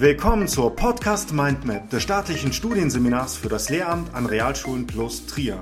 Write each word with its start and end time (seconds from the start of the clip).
Willkommen 0.00 0.46
zur 0.46 0.76
Podcast 0.76 1.32
Mindmap 1.32 1.90
des 1.90 2.04
staatlichen 2.04 2.52
Studienseminars 2.52 3.36
für 3.36 3.48
das 3.48 3.68
Lehramt 3.68 4.14
an 4.14 4.26
Realschulen 4.26 4.86
plus 4.86 5.26
Trier. 5.26 5.58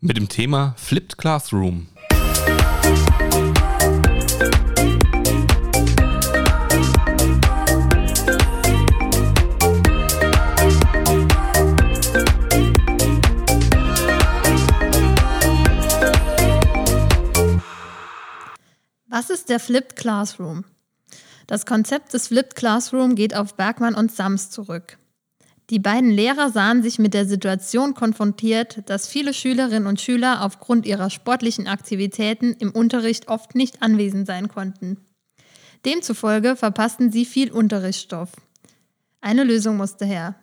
Mit 0.00 0.16
dem 0.16 0.28
Thema 0.28 0.76
Flipped 0.76 1.18
Classroom. 1.18 1.88
Der 19.50 19.60
Flipped 19.60 19.96
Classroom? 19.96 20.64
Das 21.46 21.66
Konzept 21.66 22.14
des 22.14 22.28
Flipped 22.28 22.54
Classroom 22.54 23.16
geht 23.16 23.34
auf 23.34 23.56
Bergmann 23.56 23.96
und 23.96 24.12
Sams 24.12 24.50
zurück. 24.50 24.96
Die 25.70 25.80
beiden 25.80 26.10
Lehrer 26.10 26.50
sahen 26.50 26.82
sich 26.82 26.98
mit 26.98 27.14
der 27.14 27.26
Situation 27.26 27.94
konfrontiert, 27.94 28.88
dass 28.88 29.08
viele 29.08 29.34
Schülerinnen 29.34 29.86
und 29.86 30.00
Schüler 30.00 30.44
aufgrund 30.44 30.86
ihrer 30.86 31.10
sportlichen 31.10 31.66
Aktivitäten 31.66 32.54
im 32.58 32.70
Unterricht 32.70 33.28
oft 33.28 33.54
nicht 33.54 33.82
anwesend 33.82 34.26
sein 34.26 34.48
konnten. 34.48 34.98
Demzufolge 35.84 36.56
verpassten 36.56 37.10
sie 37.10 37.24
viel 37.24 37.50
Unterrichtsstoff. 37.50 38.30
Eine 39.20 39.44
Lösung 39.44 39.76
musste 39.76 40.04
her. 40.04 40.36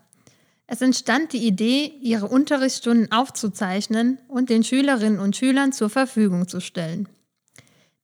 Es 0.65 0.81
entstand 0.81 1.31
die 1.31 1.45
Idee, 1.47 1.93
ihre 2.01 2.27
Unterrichtsstunden 2.27 3.11
aufzuzeichnen 3.11 4.19
und 4.27 4.49
den 4.49 4.63
Schülerinnen 4.63 5.19
und 5.19 5.37
Schülern 5.37 5.71
zur 5.71 5.89
Verfügung 5.89 6.47
zu 6.47 6.59
stellen. 6.59 7.07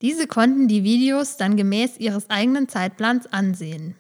Diese 0.04 0.28
konnten 0.28 0.68
die 0.68 0.84
Videos 0.84 1.38
dann 1.38 1.56
gemäß 1.56 1.98
ihres 1.98 2.30
eigenen 2.30 2.68
Zeitplans 2.68 3.32
ansehen. 3.32 3.96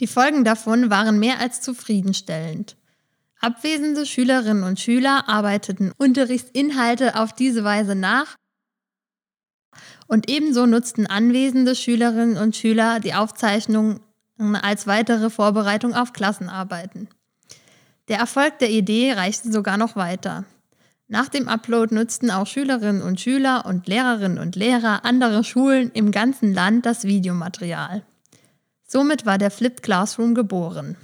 Die 0.00 0.08
Folgen 0.08 0.42
davon 0.42 0.90
waren 0.90 1.20
mehr 1.20 1.38
als 1.38 1.60
zufriedenstellend. 1.60 2.76
Abwesende 3.40 4.04
Schülerinnen 4.04 4.64
und 4.64 4.80
Schüler 4.80 5.28
arbeiteten 5.28 5.92
Unterrichtsinhalte 5.96 7.14
auf 7.14 7.34
diese 7.34 7.62
Weise 7.62 7.94
nach 7.94 8.34
und 10.08 10.28
ebenso 10.28 10.66
nutzten 10.66 11.06
anwesende 11.06 11.76
Schülerinnen 11.76 12.36
und 12.36 12.56
Schüler 12.56 12.98
die 12.98 13.14
Aufzeichnungen 13.14 14.00
als 14.38 14.88
weitere 14.88 15.30
Vorbereitung 15.30 15.94
auf 15.94 16.12
Klassenarbeiten. 16.12 17.08
Der 18.08 18.18
Erfolg 18.18 18.58
der 18.58 18.70
Idee 18.70 19.12
reichte 19.12 19.52
sogar 19.52 19.76
noch 19.76 19.94
weiter. 19.94 20.44
Nach 21.08 21.28
dem 21.28 21.46
Upload 21.46 21.94
nutzten 21.94 22.32
auch 22.32 22.48
Schülerinnen 22.48 23.00
und 23.00 23.20
Schüler 23.20 23.64
und 23.64 23.86
Lehrerinnen 23.86 24.38
und 24.38 24.56
Lehrer 24.56 25.04
anderer 25.04 25.44
Schulen 25.44 25.92
im 25.94 26.10
ganzen 26.10 26.52
Land 26.52 26.84
das 26.84 27.04
Videomaterial. 27.04 28.02
Somit 28.88 29.24
war 29.24 29.38
der 29.38 29.52
Flipped 29.52 29.84
Classroom 29.84 30.34
geboren. 30.34 30.96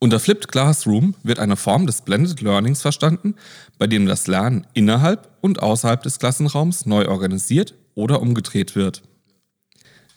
Unter 0.00 0.18
Flipped 0.18 0.48
Classroom 0.48 1.14
wird 1.22 1.38
eine 1.38 1.56
Form 1.56 1.86
des 1.86 2.02
Blended 2.02 2.40
Learnings 2.40 2.82
verstanden, 2.82 3.36
bei 3.78 3.86
dem 3.86 4.06
das 4.06 4.26
Lernen 4.26 4.66
innerhalb 4.72 5.28
und 5.40 5.62
außerhalb 5.62 6.02
des 6.02 6.18
Klassenraums 6.18 6.86
neu 6.86 7.06
organisiert 7.06 7.74
oder 7.94 8.20
umgedreht 8.20 8.74
wird. 8.74 9.02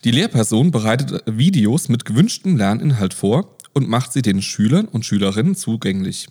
Die 0.06 0.12
Lehrperson 0.12 0.72
bereitet 0.72 1.24
Videos 1.28 1.88
mit 1.88 2.06
gewünschtem 2.06 2.58
Lerninhalt 2.58 3.14
vor 3.14 3.58
und 3.74 3.90
macht 3.90 4.12
sie 4.12 4.22
den 4.24 4.42
Schülern 4.42 4.88
und 4.88 5.06
Schülerinnen 5.06 5.56
zugänglich. 5.56 6.28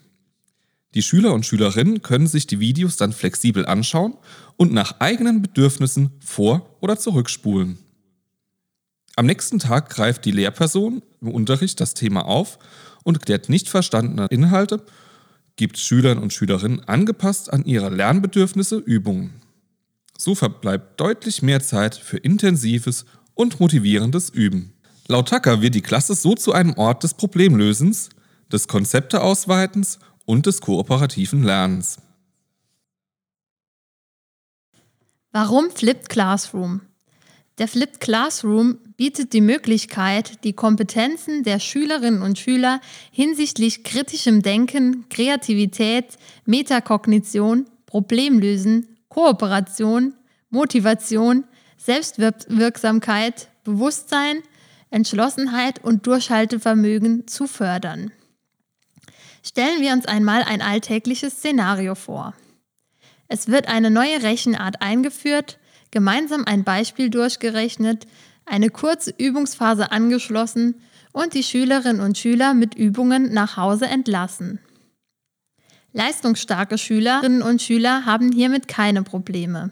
Die 0.94 1.02
Schüler 1.02 1.32
und 1.32 1.46
Schülerinnen 1.46 2.02
können 2.02 2.26
sich 2.26 2.46
die 2.46 2.60
Videos 2.60 2.96
dann 2.96 3.12
flexibel 3.12 3.64
anschauen 3.66 4.14
und 4.56 4.72
nach 4.72 5.00
eigenen 5.00 5.40
Bedürfnissen 5.40 6.10
vor- 6.20 6.76
oder 6.80 6.98
zurückspulen. 6.98 7.78
Am 9.16 9.26
nächsten 9.26 9.58
Tag 9.58 9.90
greift 9.90 10.24
die 10.24 10.30
Lehrperson 10.30 11.02
im 11.20 11.28
Unterricht 11.28 11.80
das 11.80 11.94
Thema 11.94 12.24
auf 12.24 12.58
und 13.04 13.24
klärt 13.24 13.48
nicht 13.48 13.68
verstandene 13.68 14.26
Inhalte, 14.30 14.84
gibt 15.56 15.78
Schülern 15.78 16.18
und 16.18 16.32
Schülerinnen 16.32 16.86
angepasst 16.88 17.52
an 17.52 17.64
ihre 17.64 17.90
Lernbedürfnisse 17.90 18.76
Übungen. 18.76 19.42
So 20.18 20.34
verbleibt 20.34 21.00
deutlich 21.00 21.42
mehr 21.42 21.60
Zeit 21.60 21.94
für 21.94 22.16
intensives 22.16 23.04
und 23.34 23.60
motivierendes 23.60 24.30
Üben. 24.30 24.72
Laut 25.08 25.28
Tucker 25.28 25.60
wird 25.60 25.74
die 25.74 25.82
Klasse 25.82 26.14
so 26.14 26.34
zu 26.34 26.52
einem 26.52 26.74
Ort 26.74 27.02
des 27.02 27.14
Problemlösens, 27.14 28.10
des 28.50 28.68
Konzepteausweitens 28.68 29.98
und 30.32 30.46
des 30.46 30.62
kooperativen 30.62 31.42
Lernens. 31.42 31.98
Warum 35.30 35.70
Flipped 35.70 36.08
Classroom? 36.08 36.80
Der 37.58 37.68
Flipped 37.68 38.00
Classroom 38.00 38.78
bietet 38.96 39.34
die 39.34 39.42
Möglichkeit, 39.42 40.42
die 40.44 40.54
Kompetenzen 40.54 41.42
der 41.42 41.60
Schülerinnen 41.60 42.22
und 42.22 42.38
Schüler 42.38 42.80
hinsichtlich 43.10 43.84
kritischem 43.84 44.40
Denken, 44.40 45.04
Kreativität, 45.10 46.16
Metakognition, 46.46 47.66
Problemlösen, 47.84 48.86
Kooperation, 49.10 50.14
Motivation, 50.48 51.44
Selbstwirksamkeit, 51.76 53.48
Bewusstsein, 53.64 54.38
Entschlossenheit 54.88 55.84
und 55.84 56.06
Durchhaltevermögen 56.06 57.26
zu 57.26 57.46
fördern. 57.46 58.12
Stellen 59.42 59.80
wir 59.80 59.92
uns 59.92 60.06
einmal 60.06 60.42
ein 60.44 60.62
alltägliches 60.62 61.34
Szenario 61.34 61.94
vor. 61.94 62.34
Es 63.28 63.48
wird 63.48 63.66
eine 63.66 63.90
neue 63.90 64.22
Rechenart 64.22 64.82
eingeführt, 64.82 65.58
gemeinsam 65.90 66.44
ein 66.44 66.64
Beispiel 66.64 67.10
durchgerechnet, 67.10 68.06
eine 68.44 68.70
kurze 68.70 69.12
Übungsphase 69.16 69.90
angeschlossen 69.90 70.80
und 71.12 71.34
die 71.34 71.42
Schülerinnen 71.42 72.00
und 72.00 72.18
Schüler 72.18 72.54
mit 72.54 72.74
Übungen 72.74 73.32
nach 73.32 73.56
Hause 73.56 73.86
entlassen. 73.86 74.58
Leistungsstarke 75.92 76.78
Schülerinnen 76.78 77.42
und 77.42 77.60
Schüler 77.60 78.06
haben 78.06 78.32
hiermit 78.32 78.68
keine 78.68 79.02
Probleme. 79.02 79.70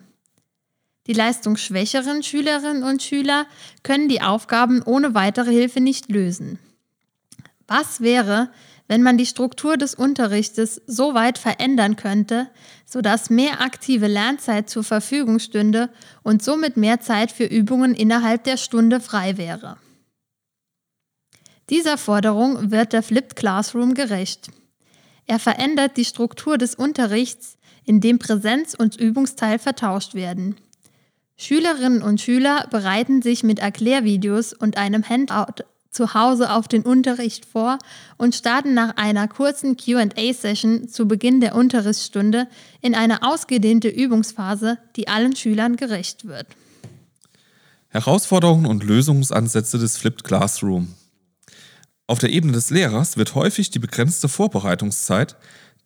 Die 1.07 1.15
leistungsschwächeren 1.15 2.23
Schülerinnen 2.23 2.83
und 2.83 3.03
Schüler 3.03 3.47
können 3.83 4.09
die 4.09 4.21
Aufgaben 4.21 4.83
ohne 4.83 5.15
weitere 5.15 5.51
Hilfe 5.51 5.81
nicht 5.81 6.11
lösen. 6.11 6.59
Was 7.67 8.01
wäre, 8.01 8.51
wenn 8.91 9.05
man 9.05 9.17
die 9.17 9.27
Struktur 9.27 9.77
des 9.77 9.95
Unterrichtes 9.95 10.83
so 10.85 11.15
weit 11.15 11.39
verändern 11.39 11.95
könnte, 11.95 12.51
sodass 12.85 13.31
mehr 13.31 13.61
aktive 13.61 14.09
Lernzeit 14.09 14.69
zur 14.69 14.83
Verfügung 14.83 15.39
stünde 15.39 15.91
und 16.25 16.43
somit 16.43 16.77
mehr 16.77 16.99
Zeit 16.99 17.31
für 17.31 17.45
Übungen 17.45 17.95
innerhalb 17.95 18.43
der 18.43 18.57
Stunde 18.57 18.99
frei 18.99 19.39
wäre. 19.39 19.77
Dieser 21.69 21.99
Forderung 21.99 22.73
wird 22.73 22.93
der 22.93 23.05
Flipped 23.05 23.37
Classroom 23.37 23.95
gerecht. 23.95 24.49
Er 25.25 25.39
verändert 25.39 25.97
die 25.97 26.05
Struktur 26.05 26.59
des 26.59 26.75
Unterrichts, 26.75 27.59
indem 27.85 28.19
Präsenz 28.19 28.75
und 28.75 28.97
Übungsteil 28.97 29.61
vertauscht 29.61 30.15
werden. 30.15 30.57
Schülerinnen 31.37 32.03
und 32.03 32.21
Schüler 32.21 32.67
bereiten 32.73 33.23
sich 33.23 33.45
mit 33.45 33.61
Erklärvideos 33.61 34.53
und 34.53 34.77
einem 34.77 35.09
Handout 35.09 35.63
zu 35.91 36.15
Hause 36.15 36.53
auf 36.53 36.69
den 36.69 36.83
Unterricht 36.83 37.45
vor 37.45 37.79
und 38.17 38.35
starten 38.35 38.75
nach 38.75 38.97
einer 38.97 39.29
kurzen 39.29 39.77
QA-Session 39.77 40.89
zu 40.89 41.07
Beginn 41.09 41.41
der 41.41 41.55
Unterrichtsstunde 41.55 42.47
in 42.81 42.95
eine 42.95 43.23
ausgedehnte 43.23 43.89
Übungsphase, 43.89 44.79
die 44.97 45.09
allen 45.09 45.35
Schülern 45.35 45.77
gerecht 45.77 46.27
wird. 46.27 46.47
Herausforderungen 47.89 48.67
und 48.67 48.85
Lösungsansätze 48.85 49.79
des 49.79 49.97
Flipped 49.97 50.23
Classroom. 50.23 50.95
Auf 52.07 52.21
der 52.21 52.31
Ebene 52.31 52.53
des 52.53 52.71
Lehrers 52.71 53.17
wird 53.17 53.35
häufig 53.35 53.71
die 53.71 53.81
begrenzte 53.81 54.29
Vorbereitungszeit, 54.29 55.37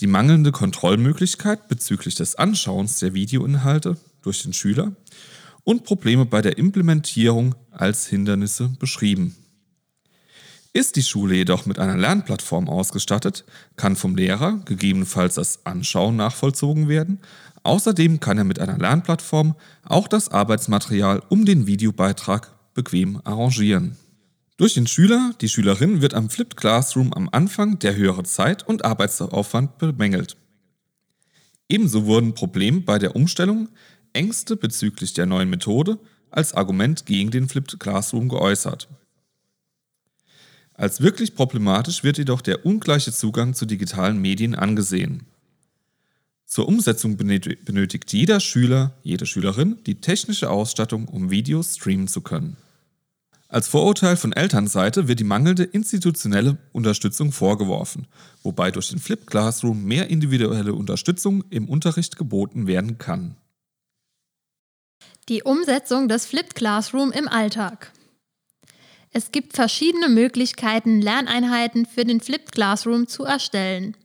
die 0.00 0.06
mangelnde 0.06 0.52
Kontrollmöglichkeit 0.52 1.68
bezüglich 1.68 2.14
des 2.14 2.34
Anschauens 2.34 2.98
der 2.98 3.14
Videoinhalte 3.14 3.96
durch 4.22 4.42
den 4.42 4.52
Schüler 4.52 4.92
und 5.64 5.84
Probleme 5.84 6.26
bei 6.26 6.42
der 6.42 6.58
Implementierung 6.58 7.54
als 7.70 8.06
Hindernisse 8.06 8.70
beschrieben. 8.78 9.36
Ist 10.76 10.96
die 10.96 11.04
Schule 11.04 11.36
jedoch 11.36 11.66
mit 11.66 11.78
einer 11.78 11.96
Lernplattform 11.96 12.68
ausgestattet, 12.68 13.44
kann 13.76 13.94
vom 13.94 14.16
Lehrer 14.16 14.58
gegebenenfalls 14.64 15.36
das 15.36 15.64
Anschauen 15.64 16.16
nachvollzogen 16.16 16.88
werden. 16.88 17.20
Außerdem 17.62 18.18
kann 18.18 18.38
er 18.38 18.44
mit 18.44 18.58
einer 18.58 18.76
Lernplattform 18.76 19.54
auch 19.84 20.08
das 20.08 20.30
Arbeitsmaterial 20.30 21.22
um 21.28 21.44
den 21.44 21.68
Videobeitrag 21.68 22.52
bequem 22.74 23.20
arrangieren. 23.22 23.96
Durch 24.56 24.74
den 24.74 24.88
Schüler, 24.88 25.32
die 25.40 25.48
Schülerin 25.48 26.02
wird 26.02 26.12
am 26.12 26.28
Flipped 26.28 26.56
Classroom 26.56 27.12
am 27.12 27.28
Anfang 27.30 27.78
der 27.78 27.94
höhere 27.94 28.24
Zeit- 28.24 28.66
und 28.66 28.84
Arbeitsaufwand 28.84 29.78
bemängelt. 29.78 30.36
Ebenso 31.68 32.04
wurden 32.06 32.34
Probleme 32.34 32.80
bei 32.80 32.98
der 32.98 33.14
Umstellung, 33.14 33.68
Ängste 34.12 34.56
bezüglich 34.56 35.12
der 35.12 35.26
neuen 35.26 35.50
Methode 35.50 36.00
als 36.30 36.52
Argument 36.52 37.06
gegen 37.06 37.30
den 37.30 37.48
Flipped 37.48 37.78
Classroom 37.78 38.28
geäußert. 38.28 38.88
Als 40.74 41.00
wirklich 41.00 41.34
problematisch 41.34 42.02
wird 42.02 42.18
jedoch 42.18 42.40
der 42.40 42.66
ungleiche 42.66 43.12
Zugang 43.12 43.54
zu 43.54 43.64
digitalen 43.64 44.18
Medien 44.18 44.54
angesehen. 44.54 45.24
Zur 46.46 46.68
Umsetzung 46.68 47.16
benötigt 47.16 48.12
jeder 48.12 48.38
Schüler, 48.40 48.92
jede 49.02 49.24
Schülerin 49.26 49.78
die 49.86 50.00
technische 50.00 50.50
Ausstattung, 50.50 51.08
um 51.08 51.30
Videos 51.30 51.76
streamen 51.76 52.08
zu 52.08 52.20
können. 52.20 52.56
Als 53.48 53.68
Vorurteil 53.68 54.16
von 54.16 54.32
Elternseite 54.32 55.06
wird 55.06 55.20
die 55.20 55.24
mangelnde 55.24 55.62
institutionelle 55.62 56.58
Unterstützung 56.72 57.30
vorgeworfen, 57.30 58.08
wobei 58.42 58.72
durch 58.72 58.88
den 58.88 58.98
Flip 58.98 59.24
Classroom 59.26 59.84
mehr 59.84 60.10
individuelle 60.10 60.74
Unterstützung 60.74 61.44
im 61.50 61.68
Unterricht 61.68 62.16
geboten 62.16 62.66
werden 62.66 62.98
kann. 62.98 63.36
Die 65.28 65.44
Umsetzung 65.44 66.08
des 66.08 66.26
Flipped 66.26 66.56
Classroom 66.56 67.12
im 67.12 67.28
Alltag. 67.28 67.92
Es 69.16 69.30
gibt 69.30 69.54
verschiedene 69.54 70.08
Möglichkeiten, 70.08 71.00
Lerneinheiten 71.00 71.86
für 71.86 72.04
den 72.04 72.20
Flipped 72.20 72.50
Classroom 72.50 73.06
zu 73.06 73.22
erstellen. 73.22 73.96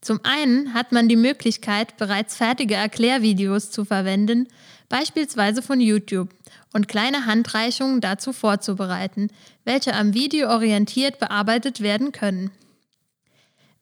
Zum 0.00 0.18
einen 0.24 0.74
hat 0.74 0.90
man 0.90 1.08
die 1.08 1.14
Möglichkeit, 1.14 1.96
bereits 1.98 2.36
fertige 2.36 2.74
Erklärvideos 2.74 3.70
zu 3.70 3.84
verwenden, 3.84 4.48
beispielsweise 4.88 5.62
von 5.62 5.80
YouTube, 5.80 6.30
und 6.72 6.88
kleine 6.88 7.26
Handreichungen 7.26 8.00
dazu 8.00 8.32
vorzubereiten, 8.32 9.28
welche 9.64 9.94
am 9.94 10.14
Video 10.14 10.50
orientiert 10.50 11.20
bearbeitet 11.20 11.80
werden 11.80 12.10
können. 12.10 12.50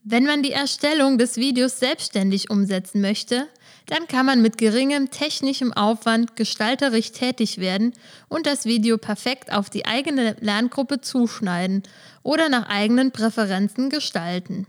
Wenn 0.04 0.24
man 0.24 0.42
die 0.42 0.52
Erstellung 0.52 1.16
des 1.16 1.36
Videos 1.36 1.78
selbstständig 1.78 2.50
umsetzen 2.50 3.00
möchte, 3.00 3.46
dann 3.86 4.08
kann 4.08 4.26
man 4.26 4.42
mit 4.42 4.58
geringem 4.58 5.10
technischem 5.10 5.72
Aufwand 5.72 6.34
gestalterisch 6.34 7.12
tätig 7.12 7.58
werden 7.58 7.92
und 8.28 8.46
das 8.46 8.64
Video 8.64 8.98
perfekt 8.98 9.52
auf 9.52 9.70
die 9.70 9.86
eigene 9.86 10.36
Lerngruppe 10.40 11.00
zuschneiden 11.00 11.84
oder 12.24 12.48
nach 12.48 12.68
eigenen 12.68 13.12
Präferenzen 13.12 13.90
gestalten. 13.90 14.66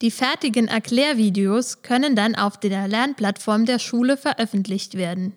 Die 0.00 0.12
fertigen 0.12 0.68
Erklärvideos 0.68 1.82
können 1.82 2.14
dann 2.14 2.36
auf 2.36 2.60
der 2.60 2.86
Lernplattform 2.86 3.64
der 3.64 3.80
Schule 3.80 4.16
veröffentlicht 4.16 4.94
werden. 4.94 5.32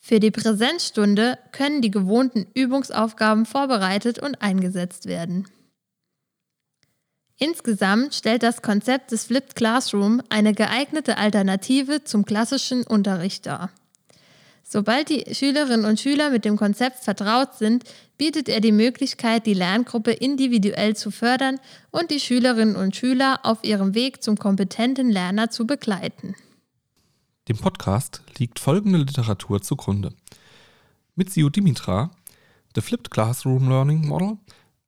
Für 0.00 0.18
die 0.18 0.30
Präsenzstunde 0.32 1.38
können 1.52 1.82
die 1.82 1.90
gewohnten 1.92 2.46
Übungsaufgaben 2.54 3.46
vorbereitet 3.46 4.18
und 4.18 4.42
eingesetzt 4.42 5.06
werden. 5.06 5.46
Insgesamt 7.38 8.14
stellt 8.14 8.42
das 8.42 8.62
Konzept 8.62 9.10
des 9.12 9.24
Flipped 9.24 9.56
Classroom 9.56 10.22
eine 10.28 10.54
geeignete 10.54 11.16
Alternative 11.16 12.04
zum 12.04 12.24
klassischen 12.24 12.84
Unterricht 12.84 13.46
dar. 13.46 13.70
Sobald 14.62 15.10
die 15.10 15.34
Schülerinnen 15.34 15.84
und 15.84 16.00
Schüler 16.00 16.30
mit 16.30 16.44
dem 16.44 16.56
Konzept 16.56 17.04
vertraut 17.04 17.56
sind, 17.56 17.84
bietet 18.16 18.48
er 18.48 18.60
die 18.60 18.72
Möglichkeit, 18.72 19.44
die 19.44 19.54
Lerngruppe 19.54 20.12
individuell 20.12 20.96
zu 20.96 21.10
fördern 21.10 21.58
und 21.90 22.10
die 22.10 22.20
Schülerinnen 22.20 22.76
und 22.76 22.96
Schüler 22.96 23.40
auf 23.42 23.64
ihrem 23.64 23.94
Weg 23.94 24.22
zum 24.22 24.38
kompetenten 24.38 25.10
Lerner 25.10 25.50
zu 25.50 25.66
begleiten. 25.66 26.36
Dem 27.48 27.58
Podcast 27.58 28.22
liegt 28.38 28.60
folgende 28.60 29.00
Literatur 29.00 29.60
zugrunde. 29.60 30.14
Mitsio 31.16 31.50
Dimitra, 31.50 32.10
The 32.74 32.80
Flipped 32.80 33.10
Classroom 33.10 33.68
Learning 33.68 34.06
Model 34.06 34.38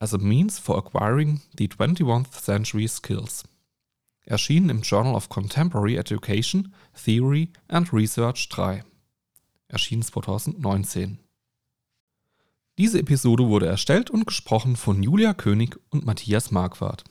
as 0.04 0.12
a 0.12 0.18
Means 0.18 0.58
for 0.58 0.76
Acquiring 0.76 1.40
the 1.56 1.66
21st 1.66 2.34
Century 2.34 2.86
Skills. 2.86 3.44
Erschienen 4.26 4.68
im 4.68 4.82
Journal 4.82 5.14
of 5.14 5.30
Contemporary 5.30 5.96
Education, 5.96 6.74
Theory 6.94 7.50
and 7.68 7.90
Research 7.90 8.50
3 8.50 8.84
erschien 9.68 10.02
2019. 10.02 11.18
Diese 12.76 12.98
Episode 12.98 13.48
wurde 13.48 13.66
erstellt 13.66 14.10
und 14.10 14.26
gesprochen 14.26 14.76
von 14.76 15.02
Julia 15.02 15.32
König 15.32 15.80
und 15.88 16.04
Matthias 16.04 16.50
Marquardt. 16.50 17.04